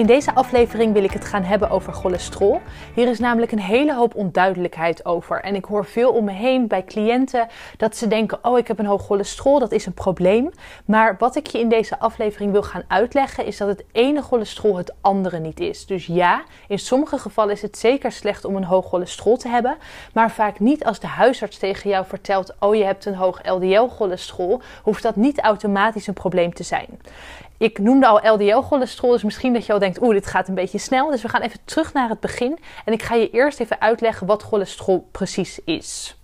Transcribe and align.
In 0.00 0.06
deze 0.06 0.34
aflevering 0.34 0.92
wil 0.92 1.04
ik 1.04 1.10
het 1.10 1.24
gaan 1.24 1.42
hebben 1.42 1.70
over 1.70 1.92
cholesterol. 1.92 2.60
Hier 2.94 3.08
is 3.08 3.18
namelijk 3.18 3.52
een 3.52 3.60
hele 3.60 3.94
hoop 3.94 4.14
onduidelijkheid 4.14 5.04
over. 5.04 5.40
En 5.40 5.54
ik 5.54 5.64
hoor 5.64 5.84
veel 5.84 6.12
om 6.12 6.24
me 6.24 6.32
heen 6.32 6.68
bij 6.68 6.84
cliënten 6.84 7.48
dat 7.76 7.96
ze 7.96 8.08
denken: 8.08 8.38
Oh, 8.42 8.58
ik 8.58 8.68
heb 8.68 8.78
een 8.78 8.86
hoog 8.86 9.02
cholesterol, 9.02 9.58
dat 9.58 9.72
is 9.72 9.86
een 9.86 9.94
probleem. 9.94 10.50
Maar 10.84 11.16
wat 11.18 11.36
ik 11.36 11.46
je 11.46 11.58
in 11.58 11.68
deze 11.68 11.98
aflevering 11.98 12.52
wil 12.52 12.62
gaan 12.62 12.82
uitleggen, 12.88 13.46
is 13.46 13.56
dat 13.56 13.68
het 13.68 13.84
ene 13.92 14.22
cholesterol 14.22 14.76
het 14.76 14.94
andere 15.00 15.38
niet 15.38 15.60
is. 15.60 15.86
Dus 15.86 16.06
ja, 16.06 16.42
in 16.68 16.78
sommige 16.78 17.18
gevallen 17.18 17.52
is 17.52 17.62
het 17.62 17.78
zeker 17.78 18.12
slecht 18.12 18.44
om 18.44 18.56
een 18.56 18.64
hoog 18.64 18.86
cholesterol 18.86 19.36
te 19.36 19.48
hebben. 19.48 19.76
Maar 20.12 20.30
vaak 20.30 20.60
niet 20.60 20.84
als 20.84 21.00
de 21.00 21.06
huisarts 21.06 21.58
tegen 21.58 21.90
jou 21.90 22.06
vertelt: 22.06 22.54
Oh, 22.58 22.74
je 22.74 22.84
hebt 22.84 23.04
een 23.04 23.14
hoog 23.14 23.40
LDL-cholesterol, 23.44 24.60
hoeft 24.82 25.02
dat 25.02 25.16
niet 25.16 25.40
automatisch 25.40 26.06
een 26.06 26.14
probleem 26.14 26.54
te 26.54 26.62
zijn. 26.62 26.88
Ik 27.60 27.78
noemde 27.78 28.06
al 28.06 28.32
LDL-cholesterol, 28.34 29.10
dus 29.10 29.22
misschien 29.22 29.52
dat 29.52 29.66
je 29.66 29.72
al 29.72 29.78
denkt, 29.78 30.02
oeh, 30.02 30.12
dit 30.12 30.26
gaat 30.26 30.48
een 30.48 30.54
beetje 30.54 30.78
snel. 30.78 31.10
Dus 31.10 31.22
we 31.22 31.28
gaan 31.28 31.40
even 31.40 31.60
terug 31.64 31.92
naar 31.92 32.08
het 32.08 32.20
begin 32.20 32.58
en 32.84 32.92
ik 32.92 33.02
ga 33.02 33.14
je 33.14 33.30
eerst 33.30 33.60
even 33.60 33.80
uitleggen 33.80 34.26
wat 34.26 34.42
cholesterol 34.42 35.08
precies 35.10 35.60
is. 35.64 36.18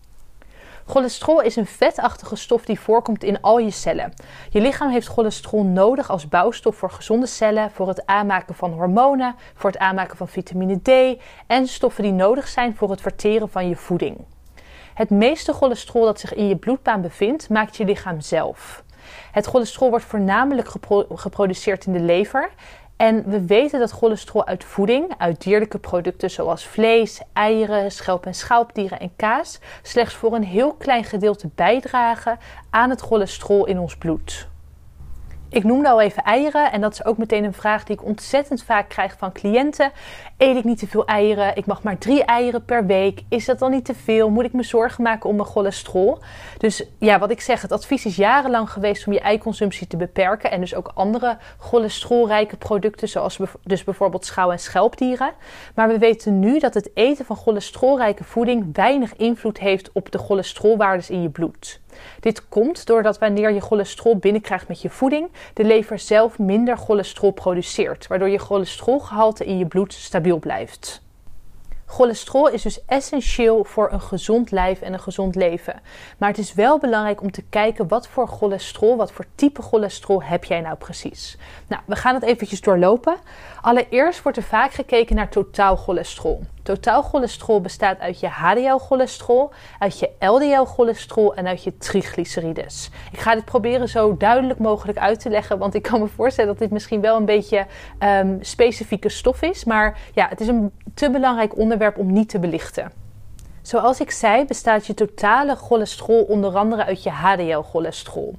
Cholesterol 0.87 1.41
is 1.41 1.57
een 1.57 1.67
vetachtige 1.67 2.37
stof 2.37 2.65
die 2.65 2.81
voorkomt 2.81 3.25
in 3.25 3.41
al 3.41 3.59
je 3.59 3.71
cellen. 3.71 4.13
Je 4.51 4.61
lichaam 4.61 4.91
heeft 4.91 5.07
cholesterol 5.07 5.65
nodig 5.65 6.11
als 6.11 6.29
bouwstof 6.29 6.77
voor 6.77 6.91
gezonde 6.91 7.27
cellen, 7.27 7.71
voor 7.71 7.89
het 7.89 8.07
aanmaken 8.07 8.55
van 8.55 8.73
hormonen, 8.73 9.35
voor 9.55 9.71
het 9.71 9.79
aanmaken 9.79 10.17
van 10.17 10.29
vitamine 10.29 10.81
D 10.83 11.21
en 11.47 11.67
stoffen 11.67 12.03
die 12.03 12.13
nodig 12.13 12.49
zijn 12.49 12.77
voor 12.77 12.91
het 12.91 13.01
verteren 13.01 13.49
van 13.49 13.69
je 13.69 13.77
voeding. 13.77 14.25
Het 14.95 15.11
meeste 15.11 15.53
cholesterol 15.53 16.05
dat 16.05 16.21
zich 16.21 16.35
in 16.35 16.49
je 16.49 16.57
bloedbaan 16.57 17.01
bevindt, 17.01 17.49
maakt 17.49 17.77
je 17.77 17.85
lichaam 17.85 18.21
zelf. 18.21 18.85
Het 19.33 19.47
cholesterol 19.47 19.91
wordt 19.91 20.05
voornamelijk 20.05 20.69
geproduceerd 21.15 21.87
in 21.87 21.93
de 21.93 22.01
lever. 22.01 22.51
En 22.97 23.31
we 23.31 23.47
weten 23.47 23.81
dat 23.81 23.91
cholesterol 23.91 24.47
uit 24.47 24.65
voeding, 24.65 25.15
uit 25.19 25.43
dierlijke 25.43 25.79
producten 25.79 26.31
zoals 26.31 26.67
vlees, 26.67 27.21
eieren, 27.33 27.93
schelp- 27.93 28.27
en 28.27 28.35
schalpdieren 28.35 29.01
en 29.01 29.13
kaas, 29.17 29.59
slechts 29.83 30.15
voor 30.15 30.35
een 30.35 30.45
heel 30.45 30.73
klein 30.73 31.05
gedeelte 31.05 31.49
bijdragen 31.55 32.39
aan 32.71 32.91
het 32.91 33.01
cholesterol 33.01 33.67
in 33.67 33.79
ons 33.79 33.97
bloed. 33.97 34.49
Ik 35.49 35.65
noemde 35.65 35.89
al 35.89 36.01
even 36.01 36.23
eieren 36.23 36.73
en 36.73 36.81
dat 36.81 36.93
is 36.93 37.05
ook 37.05 37.19
meteen 37.19 37.45
een 37.45 37.53
vraag 37.53 37.85
die 37.85 37.97
ik 37.97 38.05
ontzettend 38.05 38.63
vaak 38.63 38.89
krijg 38.89 39.15
van 39.19 39.33
cliënten. 39.33 39.93
Eet 40.37 40.57
ik 40.57 40.65
niet 40.65 40.79
te 40.79 40.87
veel 40.87 41.07
eieren? 41.07 41.57
Ik 41.57 41.67
mag 41.67 41.83
maar 41.83 41.99
drie 41.99 42.25
eieren 42.25 42.65
per 42.65 42.87
week. 42.87 43.23
Is 43.29 43.45
dat 43.45 43.59
dan 43.59 43.71
niet 43.71 43.85
te 43.85 43.95
veel? 43.95 44.31
Moet 44.31 44.45
ik 44.45 44.53
me 44.53 44.63
zorgen 44.63 45.03
maken 45.03 45.29
om 45.29 45.37
mijn 45.37 45.49
cholesterol? 45.49 46.19
Dus 46.59 46.85
ja, 46.99 47.19
wat 47.19 47.31
ik 47.31 47.41
zeg, 47.41 47.63
het 47.63 47.73
advies 47.73 48.07
is 48.07 48.17
jarenlang 48.17 48.71
geweest 48.71 49.07
om 49.07 49.13
je 49.13 49.21
eiconsumptie 49.21 49.87
te 49.87 49.97
beperken 49.97 50.51
en 50.51 50.61
dus 50.61 50.75
ook 50.75 50.91
andere 50.95 51.39
cholesterolrijke 51.59 52.57
producten 52.57 53.09
zoals 53.09 53.39
dus 53.63 53.85
bijvoorbeeld 53.85 54.25
schouw- 54.25 54.51
en 54.51 54.59
schelpdieren. 54.59 55.33
Maar 55.75 55.89
we 55.89 55.99
weten 55.99 56.39
nu 56.39 56.59
dat 56.59 56.75
het 56.75 56.91
eten 56.95 57.25
van 57.25 57.37
cholesterolrijke 57.37 58.25
voeding 58.25 58.69
weinig 58.73 59.17
invloed 59.17 59.59
heeft 59.59 59.91
op 59.93 60.11
de 60.11 60.19
cholesterolwaardes 60.19 61.11
in 61.11 61.23
je 61.23 61.31
bloed. 61.31 61.81
Dit 62.21 62.49
komt 62.49 62.87
doordat 62.87 63.19
wanneer 63.19 63.53
je 63.53 63.61
cholesterol 63.61 64.17
binnenkrijgt 64.17 64.69
met 64.69 64.83
je 64.83 64.91
voeding, 64.91 65.29
de 65.55 65.65
lever 65.65 65.99
zelf 65.99 66.39
minder 66.39 66.77
cholesterol 66.77 67.31
produceert, 67.31 68.07
waardoor 68.07 68.29
je 68.29 68.39
cholesterolgehalte 68.39 69.45
in 69.45 69.59
je 69.59 69.67
bloed 69.67 69.93
stabiel 69.93 70.39
blijft. 70.39 71.05
Cholesterol 71.89 72.49
is 72.49 72.63
dus 72.63 72.85
essentieel 72.87 73.65
voor 73.65 73.93
een 73.93 74.01
gezond 74.01 74.51
lijf 74.51 74.81
en 74.81 74.93
een 74.93 75.01
gezond 75.01 75.35
leven. 75.35 75.81
Maar 76.19 76.29
het 76.29 76.39
is 76.39 76.55
wel 76.55 76.79
belangrijk 76.79 77.23
om 77.23 77.31
te 77.31 77.43
kijken 77.43 77.89
wat 77.89 78.09
voor 78.09 78.29
cholesterol, 78.29 78.97
wat 78.97 79.13
voor 79.13 79.25
type 79.35 79.63
cholesterol 79.63 80.23
heb 80.23 80.45
jij 80.45 80.61
nou 80.61 80.77
precies. 80.77 81.39
Nou, 81.69 81.83
we 81.87 81.97
gaan 81.97 82.15
het 82.15 82.23
eventjes 82.23 82.61
doorlopen. 82.61 83.17
Allereerst 83.61 84.23
wordt 84.23 84.39
er 84.39 84.45
vaak 84.45 84.73
gekeken 84.73 85.17
naar 85.17 85.29
totaal 85.29 85.77
cholesterol. 85.77 86.43
Totaal 86.67 87.03
cholesterol 87.03 87.61
bestaat 87.61 87.99
uit 87.99 88.21
je 88.21 88.29
HDL-cholesterol, 88.29 89.51
uit 89.79 89.99
je 89.99 90.11
LDL-cholesterol 90.19 91.35
en 91.35 91.47
uit 91.47 91.63
je 91.63 91.77
triglycerides. 91.77 92.91
Ik 93.13 93.19
ga 93.19 93.35
dit 93.35 93.45
proberen 93.45 93.89
zo 93.89 94.17
duidelijk 94.17 94.59
mogelijk 94.59 94.99
uit 94.99 95.21
te 95.21 95.31
leggen, 95.31 95.59
want 95.59 95.75
ik 95.75 95.83
kan 95.83 96.01
me 96.01 96.07
voorstellen 96.07 96.51
dat 96.51 96.59
dit 96.59 96.71
misschien 96.71 97.01
wel 97.01 97.17
een 97.17 97.25
beetje 97.25 97.67
um, 97.99 98.39
specifieke 98.41 99.09
stof 99.09 99.43
is. 99.43 99.65
Maar 99.65 99.99
ja, 100.15 100.29
het 100.29 100.41
is 100.41 100.49
een 100.49 100.73
te 100.95 101.11
belangrijk 101.11 101.59
onderwerp 101.59 101.99
om 101.99 102.13
niet 102.13 102.29
te 102.29 102.39
belichten. 102.39 102.93
Zoals 103.63 104.01
ik 104.01 104.11
zei, 104.11 104.45
bestaat 104.45 104.87
je 104.87 104.95
totale 104.95 105.57
cholesterol 105.57 106.23
onder 106.23 106.57
andere 106.57 106.85
uit 106.85 107.03
je 107.03 107.11
HDL-cholesterol. 107.11 108.35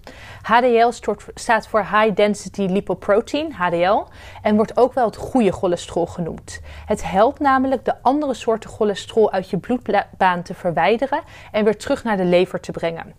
HDL 0.48 0.92
staat 1.34 1.68
voor 1.68 1.80
High 1.80 2.16
Density 2.16 2.62
Lipoprotein, 2.62 3.52
HDL, 3.52 4.04
en 4.42 4.56
wordt 4.56 4.78
ook 4.78 4.94
wel 4.94 5.06
het 5.06 5.16
goede 5.16 5.52
cholesterol 5.52 6.06
genoemd. 6.06 6.62
Het 6.86 7.10
helpt 7.12 7.40
namelijk 7.40 7.86
de 7.86 7.94
andere 8.02 8.34
soorten 8.34 8.70
cholesterol 8.70 9.32
uit 9.32 9.50
je 9.50 9.58
bloedbaan 9.58 10.42
te 10.44 10.54
verwijderen 10.54 11.22
en 11.52 11.64
weer 11.64 11.78
terug 11.78 12.04
naar 12.04 12.18
de 12.18 12.26
lever 12.26 12.60
te 12.60 12.72
brengen. 12.72 13.14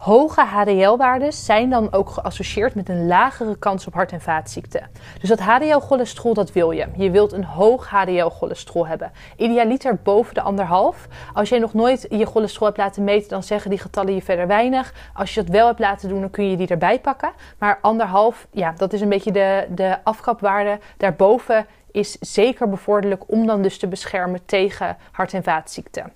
Hoge 0.00 0.40
HDL-waarden 0.40 1.32
zijn 1.32 1.70
dan 1.70 1.92
ook 1.92 2.10
geassocieerd 2.10 2.74
met 2.74 2.88
een 2.88 3.06
lagere 3.06 3.58
kans 3.58 3.86
op 3.86 3.94
hart- 3.94 4.12
en 4.12 4.20
vaatziekten. 4.20 4.90
Dus 5.20 5.28
dat 5.28 5.40
HDL-cholesterol, 5.40 6.34
dat 6.34 6.52
wil 6.52 6.70
je. 6.70 6.86
Je 6.96 7.10
wilt 7.10 7.32
een 7.32 7.44
hoog 7.44 7.88
HDL-cholesterol 7.88 8.86
hebben. 8.86 9.12
Idealiter 9.36 9.98
boven 10.02 10.34
de 10.34 10.40
anderhalf. 10.40 11.08
Als 11.34 11.48
jij 11.48 11.58
nog 11.58 11.74
nooit 11.74 12.06
je 12.10 12.26
cholesterol 12.26 12.66
hebt 12.66 12.78
laten 12.78 13.04
meten, 13.04 13.28
dan 13.28 13.42
zeggen 13.42 13.70
die 13.70 13.78
getallen 13.78 14.14
je 14.14 14.22
verder 14.22 14.46
weinig. 14.46 14.92
Als 15.14 15.34
je 15.34 15.40
dat 15.42 15.50
wel 15.50 15.66
hebt 15.66 15.78
laten 15.78 16.08
doen, 16.08 16.20
dan 16.20 16.30
kun 16.30 16.50
je 16.50 16.56
die 16.56 16.69
erbij 16.70 17.00
pakken. 17.00 17.32
Maar 17.58 17.78
anderhalf, 17.82 18.46
ja, 18.50 18.72
dat 18.76 18.92
is 18.92 19.00
een 19.00 19.08
beetje 19.08 19.32
de, 19.32 19.66
de 19.70 19.98
afkapwaarde. 20.04 20.78
Daarboven 20.96 21.66
is 21.90 22.16
zeker 22.20 22.68
bevorderlijk 22.68 23.22
om 23.26 23.46
dan 23.46 23.62
dus 23.62 23.78
te 23.78 23.88
beschermen 23.88 24.44
tegen 24.44 24.96
hart- 25.10 25.34
en 25.34 25.42
vaatziekten. 25.42 26.12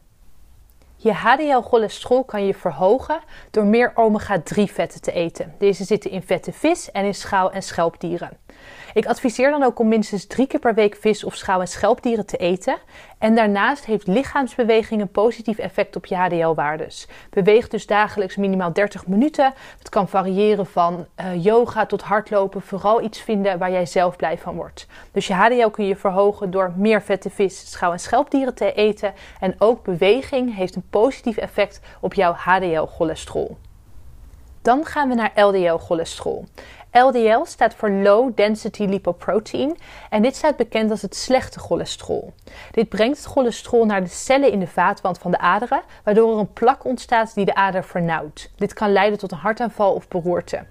Je 0.96 1.12
HDL-cholesterol 1.12 2.24
kan 2.24 2.46
je 2.46 2.54
verhogen 2.54 3.20
door 3.50 3.64
meer 3.64 3.92
omega-3 3.94 4.62
vetten 4.62 5.00
te 5.00 5.12
eten. 5.12 5.54
Deze 5.58 5.84
zitten 5.84 6.10
in 6.10 6.22
vette 6.22 6.52
vis 6.52 6.90
en 6.90 7.04
in 7.04 7.14
schouw- 7.14 7.50
en 7.50 7.62
schelpdieren. 7.62 8.30
Ik 8.94 9.06
adviseer 9.06 9.50
dan 9.50 9.62
ook 9.62 9.78
om 9.78 9.88
minstens 9.88 10.26
drie 10.26 10.46
keer 10.46 10.60
per 10.60 10.74
week 10.74 10.96
vis 10.96 11.24
of 11.24 11.34
schouw- 11.34 11.60
en 11.60 11.68
schelpdieren 11.68 12.26
te 12.26 12.36
eten. 12.36 12.76
En 13.18 13.34
daarnaast 13.34 13.84
heeft 13.84 14.06
lichaamsbeweging 14.06 15.00
een 15.00 15.10
positief 15.10 15.58
effect 15.58 15.96
op 15.96 16.06
je 16.06 16.16
HDL-waardes. 16.16 17.08
Beweeg 17.30 17.68
dus 17.68 17.86
dagelijks 17.86 18.36
minimaal 18.36 18.72
30 18.72 19.06
minuten. 19.06 19.54
Het 19.78 19.88
kan 19.88 20.08
variëren 20.08 20.66
van 20.66 21.06
uh, 21.20 21.44
yoga 21.44 21.86
tot 21.86 22.02
hardlopen. 22.02 22.62
Vooral 22.62 23.02
iets 23.02 23.20
vinden 23.20 23.58
waar 23.58 23.70
jij 23.70 23.86
zelf 23.86 24.16
blij 24.16 24.38
van 24.38 24.54
wordt. 24.54 24.86
Dus 25.12 25.26
je 25.26 25.34
HDL 25.34 25.68
kun 25.68 25.86
je 25.86 25.96
verhogen 25.96 26.50
door 26.50 26.72
meer 26.76 27.02
vette 27.02 27.30
vis, 27.30 27.70
schouw- 27.70 27.92
en 27.92 28.00
schelpdieren 28.00 28.54
te 28.54 28.72
eten. 28.72 29.12
En 29.40 29.54
ook 29.58 29.82
beweging 29.82 30.56
heeft 30.56 30.76
een 30.76 30.88
positief 30.90 31.36
effect 31.36 31.80
op 32.00 32.14
jouw 32.14 32.32
HDL-cholesterol. 32.32 33.56
Dan 34.62 34.84
gaan 34.84 35.08
we 35.08 35.14
naar 35.14 35.44
LDL-cholesterol. 35.44 36.44
LDL 37.02 37.44
staat 37.44 37.74
voor 37.74 37.90
Low 37.90 38.36
Density 38.36 38.84
Lipoprotein 38.84 39.76
en 40.10 40.22
dit 40.22 40.36
staat 40.36 40.56
bekend 40.56 40.90
als 40.90 41.02
het 41.02 41.16
slechte 41.16 41.58
cholesterol. 41.58 42.32
Dit 42.70 42.88
brengt 42.88 43.16
het 43.16 43.26
cholesterol 43.26 43.84
naar 43.84 44.02
de 44.02 44.08
cellen 44.08 44.52
in 44.52 44.58
de 44.58 44.66
vaatwand 44.66 45.18
van 45.18 45.30
de 45.30 45.38
aderen, 45.38 45.82
waardoor 46.04 46.32
er 46.32 46.38
een 46.38 46.52
plak 46.52 46.84
ontstaat 46.84 47.34
die 47.34 47.44
de 47.44 47.54
ader 47.54 47.84
vernauwt. 47.84 48.50
Dit 48.56 48.72
kan 48.72 48.92
leiden 48.92 49.18
tot 49.18 49.32
een 49.32 49.38
hartaanval 49.38 49.92
of 49.92 50.08
beroerte. 50.08 50.64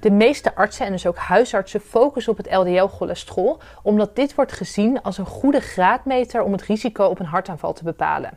De 0.00 0.10
meeste 0.10 0.54
artsen 0.54 0.86
en 0.86 0.92
dus 0.92 1.06
ook 1.06 1.16
huisartsen 1.16 1.80
focussen 1.80 2.32
op 2.32 2.38
het 2.38 2.52
LDL-cholesterol, 2.54 3.58
omdat 3.82 4.16
dit 4.16 4.34
wordt 4.34 4.52
gezien 4.52 5.02
als 5.02 5.18
een 5.18 5.26
goede 5.26 5.60
graadmeter 5.60 6.42
om 6.42 6.52
het 6.52 6.62
risico 6.62 7.04
op 7.04 7.18
een 7.18 7.26
hartaanval 7.26 7.72
te 7.72 7.84
bepalen. 7.84 8.30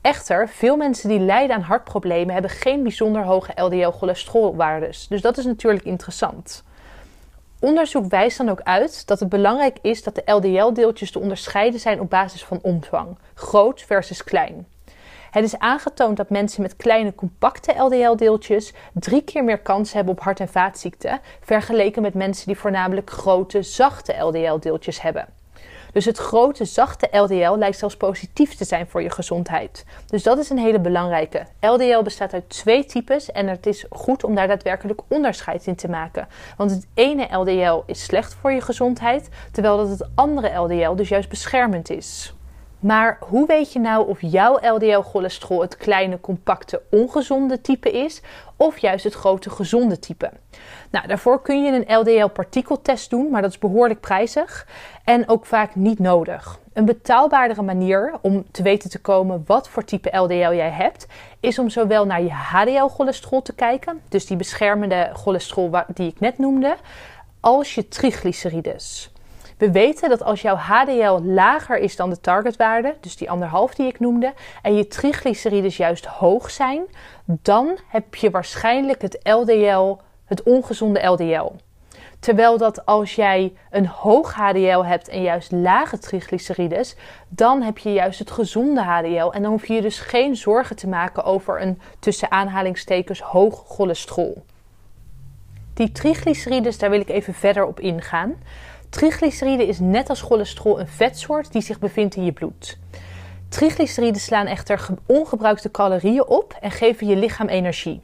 Echter, 0.00 0.48
veel 0.48 0.76
mensen 0.76 1.08
die 1.08 1.18
lijden 1.18 1.56
aan 1.56 1.62
hartproblemen 1.62 2.32
hebben 2.32 2.50
geen 2.50 2.82
bijzonder 2.82 3.24
hoge 3.24 3.52
LDL-cholesterolwaardes. 3.62 5.08
Dus 5.08 5.20
dat 5.20 5.38
is 5.38 5.44
natuurlijk 5.44 5.84
interessant. 5.84 6.64
Onderzoek 7.60 8.06
wijst 8.08 8.38
dan 8.38 8.48
ook 8.48 8.60
uit 8.60 9.06
dat 9.06 9.20
het 9.20 9.28
belangrijk 9.28 9.78
is 9.82 10.02
dat 10.02 10.14
de 10.14 10.32
LDL-deeltjes 10.32 11.10
te 11.10 11.18
onderscheiden 11.18 11.80
zijn 11.80 12.00
op 12.00 12.10
basis 12.10 12.44
van 12.44 12.58
omvang, 12.62 13.18
groot 13.34 13.82
versus 13.82 14.24
klein. 14.24 14.66
Het 15.30 15.44
is 15.44 15.58
aangetoond 15.58 16.16
dat 16.16 16.30
mensen 16.30 16.62
met 16.62 16.76
kleine 16.76 17.14
compacte 17.14 17.72
LDL-deeltjes 17.78 18.72
drie 18.92 19.22
keer 19.22 19.44
meer 19.44 19.58
kans 19.58 19.92
hebben 19.92 20.12
op 20.12 20.20
hart- 20.20 20.40
en 20.40 20.48
vaatziekten, 20.48 21.20
vergeleken 21.40 22.02
met 22.02 22.14
mensen 22.14 22.46
die 22.46 22.56
voornamelijk 22.56 23.10
grote 23.10 23.62
zachte 23.62 24.16
LDL-deeltjes 24.16 25.02
hebben. 25.02 25.39
Dus 25.92 26.04
het 26.04 26.18
grote, 26.18 26.64
zachte 26.64 27.08
LDL 27.18 27.56
lijkt 27.56 27.78
zelfs 27.78 27.96
positief 27.96 28.54
te 28.54 28.64
zijn 28.64 28.86
voor 28.86 29.02
je 29.02 29.10
gezondheid. 29.10 29.84
Dus 30.06 30.22
dat 30.22 30.38
is 30.38 30.50
een 30.50 30.58
hele 30.58 30.80
belangrijke. 30.80 31.46
LDL 31.60 32.02
bestaat 32.02 32.32
uit 32.32 32.48
twee 32.48 32.84
types 32.84 33.32
en 33.32 33.48
het 33.48 33.66
is 33.66 33.84
goed 33.90 34.24
om 34.24 34.34
daar 34.34 34.48
daadwerkelijk 34.48 35.00
onderscheid 35.08 35.66
in 35.66 35.74
te 35.74 35.88
maken. 35.88 36.28
Want 36.56 36.70
het 36.70 36.86
ene 36.94 37.36
LDL 37.36 37.82
is 37.86 38.04
slecht 38.04 38.34
voor 38.40 38.52
je 38.52 38.60
gezondheid, 38.60 39.28
terwijl 39.52 39.76
dat 39.76 39.88
het 39.88 40.08
andere 40.14 40.56
LDL 40.56 40.94
dus 40.94 41.08
juist 41.08 41.28
beschermend 41.28 41.90
is. 41.90 42.34
Maar 42.80 43.18
hoe 43.28 43.46
weet 43.46 43.72
je 43.72 43.78
nou 43.78 44.08
of 44.08 44.18
jouw 44.20 44.58
LDL-cholesterol 44.74 45.60
het 45.60 45.76
kleine, 45.76 46.20
compacte, 46.20 46.82
ongezonde 46.90 47.60
type 47.60 47.90
is 47.90 48.22
of 48.56 48.78
juist 48.78 49.04
het 49.04 49.14
grote, 49.14 49.50
gezonde 49.50 49.98
type? 49.98 50.30
Nou, 50.90 51.06
daarvoor 51.06 51.42
kun 51.42 51.62
je 51.62 51.72
een 51.72 51.98
LDL-partikeltest 51.98 53.10
doen, 53.10 53.30
maar 53.30 53.42
dat 53.42 53.50
is 53.50 53.58
behoorlijk 53.58 54.00
prijzig 54.00 54.66
en 55.04 55.28
ook 55.28 55.46
vaak 55.46 55.74
niet 55.74 55.98
nodig. 55.98 56.58
Een 56.72 56.84
betaalbaardere 56.84 57.62
manier 57.62 58.18
om 58.20 58.44
te 58.50 58.62
weten 58.62 58.90
te 58.90 59.00
komen 59.00 59.44
wat 59.46 59.68
voor 59.68 59.84
type 59.84 60.16
LDL 60.16 60.52
jij 60.52 60.70
hebt, 60.70 61.06
is 61.40 61.58
om 61.58 61.68
zowel 61.68 62.06
naar 62.06 62.22
je 62.22 62.32
HDL-cholesterol 62.32 63.42
te 63.42 63.54
kijken, 63.54 64.00
dus 64.08 64.26
die 64.26 64.36
beschermende 64.36 65.10
cholesterol 65.12 65.70
die 65.94 66.08
ik 66.08 66.20
net 66.20 66.38
noemde, 66.38 66.76
als 67.40 67.74
je 67.74 67.88
triglycerides. 67.88 69.12
We 69.60 69.70
weten 69.70 70.08
dat 70.08 70.22
als 70.22 70.42
jouw 70.42 70.56
HDL 70.56 71.20
lager 71.22 71.78
is 71.78 71.96
dan 71.96 72.10
de 72.10 72.20
targetwaarde, 72.20 72.96
dus 73.00 73.16
die 73.16 73.30
anderhalf 73.30 73.74
die 73.74 73.86
ik 73.86 74.00
noemde, 74.00 74.32
en 74.62 74.76
je 74.76 74.86
triglycerides 74.86 75.76
juist 75.76 76.04
hoog 76.06 76.50
zijn, 76.50 76.82
dan 77.24 77.78
heb 77.88 78.14
je 78.14 78.30
waarschijnlijk 78.30 79.02
het 79.02 79.18
LDL, 79.22 79.96
het 80.24 80.42
ongezonde 80.42 81.06
LDL. 81.06 81.52
Terwijl 82.18 82.58
dat 82.58 82.86
als 82.86 83.14
jij 83.14 83.52
een 83.70 83.86
hoog 83.86 84.34
HDL 84.34 84.82
hebt 84.82 85.08
en 85.08 85.22
juist 85.22 85.52
lage 85.52 85.98
triglycerides, 85.98 86.96
dan 87.28 87.62
heb 87.62 87.78
je 87.78 87.92
juist 87.92 88.18
het 88.18 88.30
gezonde 88.30 88.82
HDL. 88.82 89.30
En 89.30 89.42
dan 89.42 89.50
hoef 89.50 89.66
je 89.66 89.74
je 89.74 89.82
dus 89.82 89.98
geen 89.98 90.36
zorgen 90.36 90.76
te 90.76 90.88
maken 90.88 91.24
over 91.24 91.62
een 91.62 91.80
tussen 91.98 92.30
aanhalingstekens 92.30 93.20
hoog 93.20 93.64
cholesterol. 93.66 94.42
Die 95.74 95.92
triglycerides, 95.92 96.78
daar 96.78 96.90
wil 96.90 97.00
ik 97.00 97.08
even 97.08 97.34
verder 97.34 97.66
op 97.66 97.80
ingaan. 97.80 98.34
Triglyceride 98.88 99.66
is 99.66 99.78
net 99.78 100.08
als 100.08 100.20
cholesterol 100.20 100.80
een 100.80 100.88
vetsoort 100.88 101.52
die 101.52 101.62
zich 101.62 101.78
bevindt 101.78 102.16
in 102.16 102.24
je 102.24 102.32
bloed. 102.32 102.78
Triglyceriden 103.48 104.20
slaan 104.20 104.46
echter 104.46 104.86
ongebruikte 105.06 105.70
calorieën 105.70 106.26
op 106.26 106.56
en 106.60 106.70
geven 106.70 107.06
je 107.06 107.16
lichaam 107.16 107.48
energie. 107.48 108.00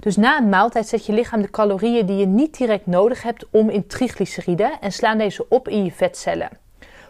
Dus 0.00 0.16
na 0.16 0.38
een 0.38 0.48
maaltijd 0.48 0.88
zet 0.88 1.06
je 1.06 1.12
lichaam 1.12 1.42
de 1.42 1.50
calorieën 1.50 2.06
die 2.06 2.16
je 2.16 2.26
niet 2.26 2.58
direct 2.58 2.86
nodig 2.86 3.22
hebt 3.22 3.46
om 3.50 3.68
in 3.68 3.86
triglyceriden 3.86 4.70
en 4.80 4.92
slaan 4.92 5.18
deze 5.18 5.46
op 5.48 5.68
in 5.68 5.84
je 5.84 5.92
vetcellen. 5.92 6.50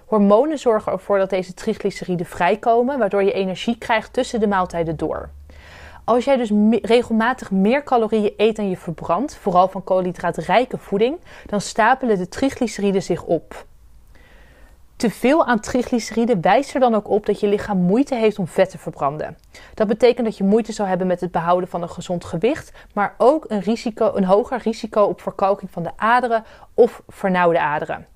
Hormonen 0.07 0.59
zorgen 0.59 0.93
ervoor 0.93 1.19
dat 1.19 1.31
deze 1.31 1.55
triglyceriden 1.55 2.27
vrijkomen, 2.27 2.99
waardoor 2.99 3.23
je 3.23 3.33
energie 3.33 3.79
krijgt 3.79 4.13
tussen 4.13 4.41
de 4.41 4.47
maaltijden 4.47 4.97
door. 4.97 5.31
Als 6.11 6.25
jij 6.25 6.37
dus 6.37 6.51
regelmatig 6.83 7.51
meer 7.51 7.83
calorieën 7.83 8.33
eet 8.37 8.57
dan 8.57 8.69
je 8.69 8.77
verbrandt, 8.77 9.37
vooral 9.37 9.69
van 9.69 9.85
koolhydraatrijke 9.85 10.79
voeding, 10.79 11.19
dan 11.47 11.61
stapelen 11.61 12.19
de 12.19 12.29
triglyceriden 12.29 13.03
zich 13.03 13.23
op. 13.23 13.67
Te 14.97 15.11
veel 15.11 15.47
aan 15.47 15.61
triglyceriden 15.61 16.41
wijst 16.41 16.75
er 16.75 16.81
dan 16.81 16.95
ook 16.95 17.09
op 17.09 17.27
dat 17.27 17.41
je 17.41 17.47
lichaam 17.47 17.79
moeite 17.79 18.15
heeft 18.15 18.39
om 18.39 18.47
vet 18.47 18.71
te 18.71 18.79
verbranden. 18.79 19.37
Dat 19.75 19.87
betekent 19.87 20.27
dat 20.27 20.37
je 20.37 20.45
moeite 20.45 20.73
zal 20.73 20.87
hebben 20.87 21.07
met 21.07 21.21
het 21.21 21.31
behouden 21.31 21.69
van 21.69 21.83
een 21.83 21.91
gezond 21.91 22.25
gewicht, 22.25 22.73
maar 22.95 23.15
ook 23.19 23.45
een, 23.49 23.61
risico, 23.61 24.11
een 24.15 24.25
hoger 24.25 24.61
risico 24.63 25.03
op 25.03 25.21
verkalking 25.21 25.71
van 25.71 25.83
de 25.83 25.93
aderen 25.97 26.45
of 26.75 27.03
vernauwde 27.09 27.61
aderen. 27.61 28.07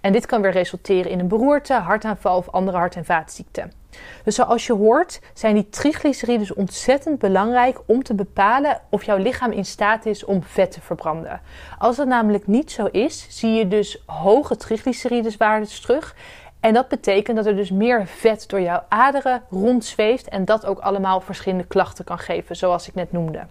En 0.00 0.12
dit 0.12 0.26
kan 0.26 0.42
weer 0.42 0.52
resulteren 0.52 1.10
in 1.10 1.18
een 1.18 1.28
beroerte, 1.28 1.74
hartaanval 1.74 2.36
of 2.36 2.48
andere 2.50 2.76
hart- 2.76 2.96
en 2.96 3.04
vaatziekten. 3.04 3.79
Dus 4.24 4.34
zoals 4.34 4.66
je 4.66 4.72
hoort, 4.72 5.20
zijn 5.34 5.54
die 5.54 5.68
triglyceriden 5.68 6.56
ontzettend 6.56 7.18
belangrijk 7.18 7.80
om 7.86 8.02
te 8.02 8.14
bepalen 8.14 8.80
of 8.88 9.04
jouw 9.04 9.16
lichaam 9.16 9.52
in 9.52 9.64
staat 9.64 10.06
is 10.06 10.24
om 10.24 10.42
vet 10.42 10.70
te 10.70 10.80
verbranden. 10.80 11.40
Als 11.78 11.96
dat 11.96 12.06
namelijk 12.06 12.46
niet 12.46 12.70
zo 12.70 12.86
is, 12.86 13.26
zie 13.28 13.50
je 13.50 13.68
dus 13.68 14.02
hoge 14.06 14.56
triglycerideswaardes 14.56 15.80
terug. 15.80 16.14
En 16.60 16.74
dat 16.74 16.88
betekent 16.88 17.36
dat 17.36 17.46
er 17.46 17.56
dus 17.56 17.70
meer 17.70 18.06
vet 18.06 18.48
door 18.48 18.60
jouw 18.60 18.84
aderen 18.88 19.42
rondzweeft 19.50 20.28
en 20.28 20.44
dat 20.44 20.66
ook 20.66 20.78
allemaal 20.78 21.20
verschillende 21.20 21.66
klachten 21.66 22.04
kan 22.04 22.18
geven, 22.18 22.56
zoals 22.56 22.88
ik 22.88 22.94
net 22.94 23.12
noemde. 23.12 23.46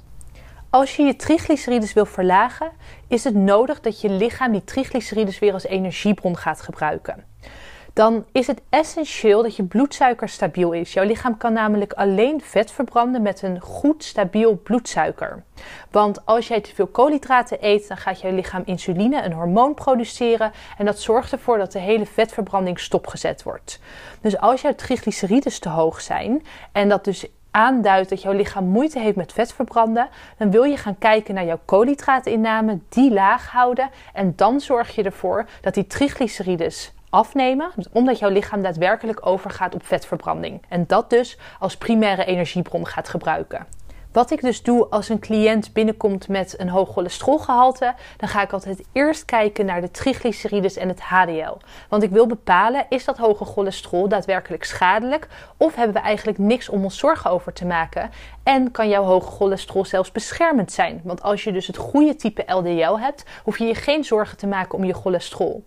Als 0.70 0.96
je 0.96 1.04
je 1.04 1.16
triglycerides 1.16 1.94
wil 1.94 2.06
verlagen, 2.06 2.72
is 3.08 3.24
het 3.24 3.36
nodig 3.36 3.80
dat 3.80 4.02
je 4.02 4.10
lichaam 4.10 4.52
die 4.52 4.64
triglycerides 4.64 5.40
weer 5.40 5.54
als 5.54 5.66
energiebron 5.66 6.38
gaat 6.38 6.62
gebruiken 6.62 7.24
dan 7.94 8.26
is 8.32 8.48
het 8.48 8.62
essentieel 8.70 9.44
dat 9.44 9.56
je 9.56 9.64
bloedsuiker 9.64 10.30
stabiel 10.30 10.72
is. 10.72 10.94
Jouw 10.94 11.06
lichaam 11.06 11.38
kan 11.38 11.54
namelijk 11.54 11.94
alleen 11.94 12.42
vet 12.42 12.72
verbranden 12.72 13.22
met 13.22 13.42
een 13.42 13.60
goed 13.60 14.04
stabiel 14.04 14.60
bloedsuiker. 14.64 15.44
Want 15.92 16.26
als 16.26 16.48
jij 16.48 16.62
te 16.62 16.76
veel 16.76 16.88
koolhydraten 16.88 17.58
eet, 17.62 17.88
dan 17.88 17.98
gaat 17.98 18.22
jouw 18.22 18.32
lichaam 18.32 18.62
insuline, 18.66 19.24
een 19.24 19.34
hormoon, 19.34 19.74
produceren. 19.74 20.52
En 20.78 20.86
dat 20.86 21.00
zorgt 21.00 21.32
ervoor 21.32 21.58
dat 21.58 21.72
de 21.72 21.80
hele 21.80 22.06
vetverbranding 22.06 22.80
stopgezet 22.80 23.44
wordt. 23.44 23.80
Dus 24.22 24.38
als 24.38 24.62
jouw 24.62 24.76
triglycerides 24.76 25.60
te 25.60 25.70
hoog 25.70 26.02
zijn 26.02 26.44
en 26.72 26.90
dat 26.90 27.04
dus 27.04 27.26
aanduidt 27.52 28.10
dat 28.10 28.22
jouw 28.22 28.34
lichaam 28.34 28.66
moeite 28.66 29.00
heeft 29.00 29.16
met 29.16 29.34
vet 29.34 29.54
verbranden, 29.54 30.10
dan 30.38 30.52
wil 30.52 30.64
je 30.64 30.78
gaan 30.78 30.98
kijken 30.98 31.34
naar 31.34 31.46
jouw 31.46 31.60
koolhydraatinname, 31.66 32.80
die 32.90 33.14
laag 33.14 33.52
houden. 33.52 33.90
En 34.14 34.34
dan 34.36 34.60
zorg 34.60 34.96
je 34.96 35.04
ervoor 35.04 35.46
dat 35.62 35.74
die 35.74 35.88
triglycerides 35.88 36.94
afnemen, 37.10 37.72
omdat 37.92 38.20
jouw 38.20 38.30
lichaam 38.30 38.62
daadwerkelijk 38.62 39.26
overgaat 39.26 39.76
op 39.76 39.86
vetverbranding. 39.86 40.62
En 40.70 40.84
dat 40.88 41.10
dus 41.10 41.38
als 41.60 41.78
primaire 41.78 42.26
energiebron 42.26 42.88
gaat 42.88 43.10
gebruiken. 43.10 43.66
Wat 44.12 44.32
ik 44.32 44.42
dus 44.42 44.64
doe 44.64 44.88
als 44.90 45.10
een 45.10 45.20
cliënt 45.20 45.74
binnenkomt 45.74 46.28
met 46.28 46.56
een 46.58 46.70
hoog 46.70 46.90
cholesterolgehalte, 46.90 47.94
dan 48.18 48.30
ga 48.30 48.42
ik 48.42 48.54
altijd 48.54 48.84
eerst 48.92 49.26
kijken 49.26 49.66
naar 49.66 49.82
de 49.82 49.92
triglycerides 49.92 50.78
en 50.78 50.88
het 50.88 51.02
HDL. 51.02 51.58
Want 51.90 52.04
ik 52.04 52.10
wil 52.10 52.28
bepalen, 52.28 52.86
is 52.90 53.06
dat 53.06 53.18
hoge 53.18 53.46
cholesterol 53.46 54.08
daadwerkelijk 54.08 54.64
schadelijk 54.64 55.28
of 55.58 55.76
hebben 55.76 55.96
we 55.96 56.02
eigenlijk 56.02 56.38
niks 56.38 56.70
om 56.70 56.84
ons 56.84 56.98
zorgen 56.98 57.32
over 57.32 57.54
te 57.54 57.66
maken? 57.66 58.10
En 58.44 58.72
kan 58.72 58.90
jouw 58.90 59.04
hoge 59.04 59.32
cholesterol 59.32 59.86
zelfs 59.86 60.12
beschermend 60.12 60.72
zijn? 60.72 61.02
Want 61.04 61.22
als 61.22 61.44
je 61.44 61.52
dus 61.52 61.68
het 61.68 61.78
goede 61.78 62.16
type 62.16 62.54
LDL 62.54 62.98
hebt, 62.98 63.24
hoef 63.44 63.58
je 63.58 63.66
je 63.66 63.76
geen 63.76 64.04
zorgen 64.04 64.38
te 64.38 64.48
maken 64.48 64.78
om 64.78 64.84
je 64.84 64.94
cholesterol. 64.94 65.64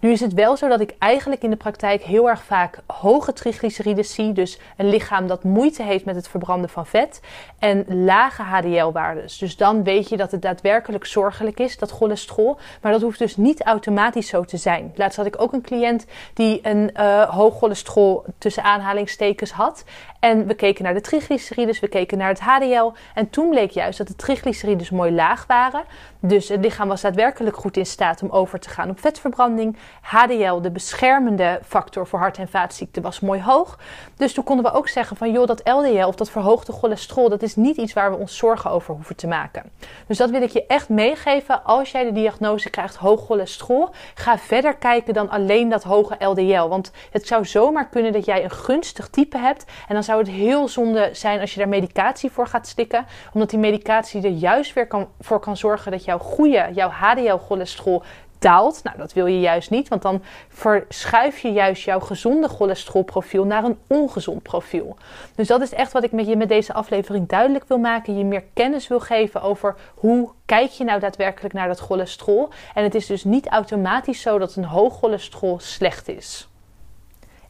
Nu 0.00 0.10
is 0.10 0.20
het 0.20 0.34
wel 0.34 0.56
zo 0.56 0.68
dat 0.68 0.80
ik 0.80 0.94
eigenlijk 0.98 1.42
in 1.42 1.50
de 1.50 1.56
praktijk 1.56 2.02
heel 2.02 2.28
erg 2.28 2.42
vaak 2.42 2.78
hoge 2.86 3.32
triglycerides 3.32 4.14
zie. 4.14 4.32
Dus 4.32 4.58
een 4.76 4.88
lichaam 4.88 5.26
dat 5.26 5.44
moeite 5.44 5.82
heeft 5.82 6.04
met 6.04 6.14
het 6.14 6.28
verbranden 6.28 6.70
van 6.70 6.86
vet. 6.86 7.20
En 7.58 7.81
lage 7.86 8.42
HDL-waardes. 8.42 9.38
Dus 9.38 9.56
dan 9.56 9.84
weet 9.84 10.08
je 10.08 10.16
dat 10.16 10.30
het 10.30 10.42
daadwerkelijk 10.42 11.06
zorgelijk 11.06 11.60
is, 11.60 11.78
dat 11.78 11.90
cholesterol. 11.90 12.58
Maar 12.80 12.92
dat 12.92 13.00
hoeft 13.00 13.18
dus 13.18 13.36
niet 13.36 13.62
automatisch 13.62 14.28
zo 14.28 14.44
te 14.44 14.56
zijn. 14.56 14.92
Laatst 14.94 15.16
had 15.16 15.26
ik 15.26 15.40
ook 15.40 15.52
een 15.52 15.62
cliënt 15.62 16.06
die 16.34 16.60
een 16.62 16.90
uh, 16.96 17.22
hoog 17.22 17.58
cholesterol 17.58 18.24
tussen 18.38 18.62
aanhalingstekens 18.62 19.50
had. 19.50 19.84
En 20.20 20.46
we 20.46 20.54
keken 20.54 20.84
naar 20.84 20.94
de 20.94 21.00
triglycerides, 21.00 21.80
we 21.80 21.88
keken 21.88 22.18
naar 22.18 22.28
het 22.28 22.40
HDL. 22.40 22.92
En 23.14 23.30
toen 23.30 23.48
bleek 23.48 23.70
juist 23.70 23.98
dat 23.98 24.06
de 24.06 24.16
triglycerides 24.16 24.90
mooi 24.90 25.12
laag 25.12 25.46
waren. 25.46 25.84
Dus 26.20 26.48
het 26.48 26.60
lichaam 26.60 26.88
was 26.88 27.00
daadwerkelijk 27.00 27.56
goed 27.56 27.76
in 27.76 27.86
staat 27.86 28.22
om 28.22 28.30
over 28.30 28.60
te 28.60 28.68
gaan 28.68 28.90
op 28.90 29.00
vetverbranding. 29.00 29.76
HDL, 30.00 30.60
de 30.60 30.70
beschermende 30.70 31.60
factor 31.66 32.06
voor 32.06 32.18
hart- 32.18 32.38
en 32.38 32.48
vaatziekten, 32.48 33.02
was 33.02 33.20
mooi 33.20 33.42
hoog. 33.42 33.78
Dus 34.16 34.32
toen 34.32 34.44
konden 34.44 34.64
we 34.64 34.72
ook 34.72 34.88
zeggen 34.88 35.16
van 35.16 35.32
joh, 35.32 35.46
dat 35.46 35.60
LDL 35.64 36.06
of 36.06 36.14
dat 36.14 36.30
verhoogde 36.30 36.72
cholesterol, 36.72 37.28
dat 37.28 37.42
is 37.42 37.56
niet 37.56 37.71
iets 37.76 37.92
waar 37.92 38.10
we 38.10 38.16
ons 38.16 38.36
zorgen 38.36 38.70
over 38.70 38.94
hoeven 38.94 39.16
te 39.16 39.26
maken. 39.26 39.70
Dus 40.06 40.18
dat 40.18 40.30
wil 40.30 40.42
ik 40.42 40.50
je 40.50 40.66
echt 40.66 40.88
meegeven 40.88 41.64
als 41.64 41.90
jij 41.90 42.04
de 42.04 42.12
diagnose 42.12 42.70
krijgt 42.70 42.96
hoog 42.96 43.24
cholesterol. 43.24 43.88
Ga 44.14 44.38
verder 44.38 44.76
kijken 44.76 45.14
dan 45.14 45.30
alleen 45.30 45.68
dat 45.68 45.82
hoge 45.82 46.24
LDL. 46.24 46.68
Want 46.68 46.92
het 47.10 47.26
zou 47.26 47.44
zomaar 47.44 47.88
kunnen 47.88 48.12
dat 48.12 48.24
jij 48.24 48.44
een 48.44 48.50
gunstig 48.50 49.08
type 49.08 49.38
hebt. 49.38 49.64
En 49.88 49.94
dan 49.94 50.04
zou 50.04 50.18
het 50.18 50.28
heel 50.28 50.68
zonde 50.68 51.10
zijn 51.12 51.40
als 51.40 51.52
je 51.52 51.58
daar 51.58 51.68
medicatie 51.68 52.30
voor 52.30 52.46
gaat 52.46 52.66
stikken. 52.66 53.06
Omdat 53.32 53.50
die 53.50 53.58
medicatie 53.58 54.22
er 54.22 54.30
juist 54.30 54.72
weer 54.72 54.86
kan, 54.86 55.08
voor 55.20 55.40
kan 55.40 55.56
zorgen 55.56 55.90
dat 55.90 56.04
jouw 56.04 56.18
goede, 56.18 56.68
jouw 56.72 56.90
HDL-cholesterol 56.90 58.02
daalt. 58.42 58.80
Nou, 58.82 58.96
dat 58.96 59.12
wil 59.12 59.26
je 59.26 59.40
juist 59.40 59.70
niet, 59.70 59.88
want 59.88 60.02
dan 60.02 60.22
verschuif 60.48 61.38
je 61.38 61.52
juist 61.52 61.82
jouw 61.82 62.00
gezonde 62.00 62.48
cholesterolprofiel 62.48 63.44
naar 63.44 63.64
een 63.64 63.78
ongezond 63.86 64.42
profiel. 64.42 64.96
Dus 65.34 65.46
dat 65.46 65.60
is 65.60 65.72
echt 65.72 65.92
wat 65.92 66.04
ik 66.04 66.12
met 66.12 66.26
je 66.26 66.36
met 66.36 66.48
deze 66.48 66.72
aflevering 66.72 67.28
duidelijk 67.28 67.64
wil 67.68 67.78
maken. 67.78 68.18
Je 68.18 68.24
meer 68.24 68.44
kennis 68.54 68.88
wil 68.88 69.00
geven 69.00 69.42
over 69.42 69.74
hoe 69.94 70.30
kijk 70.46 70.70
je 70.70 70.84
nou 70.84 71.00
daadwerkelijk 71.00 71.54
naar 71.54 71.68
dat 71.68 71.80
cholesterol. 71.80 72.48
En 72.74 72.82
het 72.82 72.94
is 72.94 73.06
dus 73.06 73.24
niet 73.24 73.48
automatisch 73.48 74.20
zo 74.20 74.38
dat 74.38 74.56
een 74.56 74.64
hoog 74.64 74.98
cholesterol 74.98 75.58
slecht 75.58 76.08
is. 76.08 76.46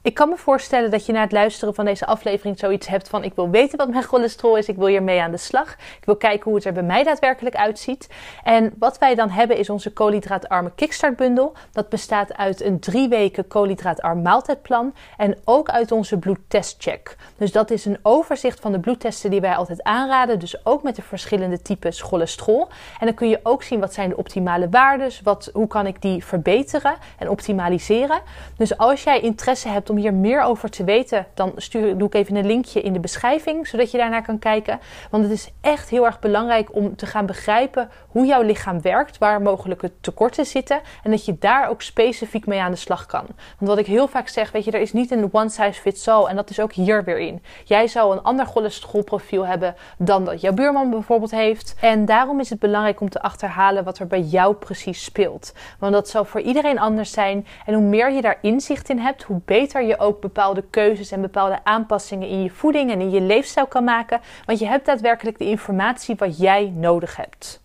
Ik 0.02 0.14
kan 0.14 0.28
me 0.28 0.36
voorstellen 0.36 0.90
dat 0.90 1.06
je 1.06 1.12
na 1.12 1.20
het 1.20 1.32
luisteren 1.32 1.74
van 1.74 1.84
deze 1.84 2.06
aflevering 2.06 2.58
zoiets 2.58 2.86
hebt 2.86 3.08
van: 3.08 3.24
ik 3.24 3.34
wil 3.34 3.50
weten 3.50 3.78
wat 3.78 3.88
mijn 3.88 4.02
cholesterol 4.02 4.56
is, 4.56 4.68
ik 4.68 4.76
wil 4.76 4.86
hiermee 4.86 5.20
aan 5.20 5.30
de 5.30 5.36
slag. 5.36 5.72
Ik 5.72 6.04
wil 6.04 6.16
kijken 6.16 6.44
hoe 6.44 6.54
het 6.54 6.64
er 6.64 6.72
bij 6.72 6.82
mij 6.82 7.02
daadwerkelijk 7.02 7.56
uitziet. 7.56 8.08
En 8.44 8.72
wat 8.78 8.98
wij 8.98 9.14
dan 9.14 9.30
hebben 9.30 9.56
is 9.56 9.70
onze 9.70 9.92
koolhydraatarme 9.92 10.72
Kickstart 10.74 11.16
bundel. 11.16 11.52
Dat 11.72 11.88
bestaat 11.88 12.36
uit 12.36 12.62
een 12.62 12.80
drie 12.80 13.08
weken 13.08 13.48
koolhydraatarm 13.48 14.22
maaltijdplan 14.22 14.94
en 15.16 15.38
ook 15.44 15.68
uit 15.68 15.92
onze 15.92 16.18
bloedtestcheck. 16.18 17.16
Dus 17.36 17.52
dat 17.52 17.70
is 17.70 17.84
een 17.84 17.98
overzicht 18.02 18.60
van 18.60 18.72
de 18.72 18.80
bloedtesten 18.80 19.30
die 19.30 19.40
wij 19.40 19.56
altijd 19.56 19.82
aanraden, 19.82 20.38
dus 20.38 20.66
ook 20.66 20.82
met 20.82 20.96
de 20.96 21.02
verschillende 21.02 21.62
types 21.62 22.00
cholesterol. 22.00 22.68
En 23.00 23.06
dan 23.06 23.14
kun 23.14 23.28
je 23.28 23.40
ook 23.42 23.62
zien 23.62 23.80
wat 23.80 23.94
zijn 23.94 24.08
de 24.08 24.16
optimale 24.16 24.68
waarden, 24.68 25.10
wat, 25.22 25.50
hoe 25.52 25.66
kan 25.66 25.86
ik 25.86 26.02
die 26.02 26.24
verbeteren 26.24 26.94
en 27.18 27.28
optimaliseren. 27.28 28.20
Dus 28.56 28.76
als 28.76 29.02
jij 29.02 29.20
interesse 29.20 29.68
hebt 29.68 29.90
om 29.92 29.98
hier 29.98 30.14
meer 30.14 30.42
over 30.42 30.70
te 30.70 30.84
weten, 30.84 31.26
dan 31.34 31.52
stuur, 31.56 31.98
doe 31.98 32.06
ik 32.06 32.14
even 32.14 32.36
een 32.36 32.46
linkje 32.46 32.80
in 32.80 32.92
de 32.92 33.00
beschrijving, 33.00 33.66
zodat 33.66 33.90
je 33.90 33.98
daarnaar 33.98 34.22
kan 34.22 34.38
kijken. 34.38 34.80
Want 35.10 35.22
het 35.22 35.32
is 35.32 35.52
echt 35.60 35.88
heel 35.88 36.04
erg 36.04 36.20
belangrijk 36.20 36.74
om 36.74 36.96
te 36.96 37.06
gaan 37.06 37.26
begrijpen 37.26 37.90
hoe 38.08 38.26
jouw 38.26 38.42
lichaam 38.42 38.80
werkt, 38.80 39.18
waar 39.18 39.42
mogelijke 39.42 39.92
tekorten 40.00 40.46
zitten 40.46 40.80
en 41.02 41.10
dat 41.10 41.24
je 41.24 41.36
daar 41.38 41.68
ook 41.68 41.82
specifiek 41.82 42.46
mee 42.46 42.60
aan 42.60 42.70
de 42.70 42.76
slag 42.76 43.06
kan. 43.06 43.24
Want 43.58 43.70
wat 43.70 43.78
ik 43.78 43.86
heel 43.86 44.08
vaak 44.08 44.28
zeg, 44.28 44.50
weet 44.50 44.64
je, 44.64 44.70
er 44.70 44.80
is 44.80 44.92
niet 44.92 45.10
een 45.10 45.28
one 45.32 45.48
size 45.48 45.80
fits 45.80 46.08
all 46.08 46.26
en 46.26 46.36
dat 46.36 46.50
is 46.50 46.60
ook 46.60 46.72
hier 46.72 47.04
weer 47.04 47.18
in. 47.18 47.42
Jij 47.64 47.86
zou 47.86 48.12
een 48.12 48.22
ander 48.22 48.46
cholesterolprofiel 48.46 49.46
hebben 49.46 49.74
dan 49.98 50.24
dat 50.24 50.40
jouw 50.40 50.52
buurman 50.52 50.90
bijvoorbeeld 50.90 51.30
heeft. 51.30 51.74
En 51.80 52.04
daarom 52.04 52.40
is 52.40 52.50
het 52.50 52.58
belangrijk 52.58 53.00
om 53.00 53.08
te 53.10 53.22
achterhalen 53.22 53.84
wat 53.84 53.98
er 53.98 54.06
bij 54.06 54.20
jou 54.20 54.54
precies 54.54 55.04
speelt. 55.04 55.52
Want 55.78 55.92
dat 55.92 56.08
zal 56.08 56.24
voor 56.24 56.40
iedereen 56.40 56.78
anders 56.78 57.12
zijn. 57.12 57.46
En 57.66 57.74
hoe 57.74 57.82
meer 57.82 58.12
je 58.12 58.22
daar 58.22 58.38
inzicht 58.40 58.88
in 58.88 58.98
hebt, 58.98 59.22
hoe 59.22 59.40
beter 59.44 59.81
je 59.86 59.98
ook 59.98 60.20
bepaalde 60.20 60.64
keuzes 60.70 61.10
en 61.10 61.20
bepaalde 61.20 61.64
aanpassingen 61.64 62.28
in 62.28 62.42
je 62.42 62.50
voeding 62.50 62.90
en 62.90 63.00
in 63.00 63.10
je 63.10 63.20
leefstijl 63.20 63.66
kan 63.66 63.84
maken. 63.84 64.20
Want 64.46 64.58
je 64.58 64.66
hebt 64.66 64.86
daadwerkelijk 64.86 65.38
de 65.38 65.44
informatie 65.44 66.14
wat 66.18 66.38
jij 66.38 66.72
nodig 66.74 67.16
hebt. 67.16 67.60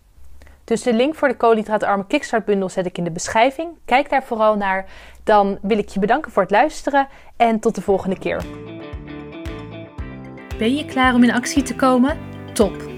Dus 0.64 0.82
de 0.82 0.92
link 0.92 1.14
voor 1.14 1.28
de 1.28 1.36
koolhydraatarme 1.36 2.06
Kickstart 2.06 2.44
bundel 2.44 2.68
zet 2.68 2.86
ik 2.86 2.98
in 2.98 3.04
de 3.04 3.10
beschrijving. 3.10 3.68
Kijk 3.84 4.10
daar 4.10 4.24
vooral 4.24 4.56
naar. 4.56 4.86
Dan 5.24 5.58
wil 5.62 5.78
ik 5.78 5.88
je 5.88 6.00
bedanken 6.00 6.32
voor 6.32 6.42
het 6.42 6.50
luisteren 6.50 7.08
en 7.36 7.60
tot 7.60 7.74
de 7.74 7.82
volgende 7.82 8.18
keer. 8.18 8.44
Ben 10.58 10.74
je 10.74 10.84
klaar 10.84 11.14
om 11.14 11.22
in 11.22 11.32
actie 11.32 11.62
te 11.62 11.76
komen? 11.76 12.18
Top! 12.52 12.97